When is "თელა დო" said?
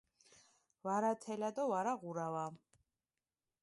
1.23-1.63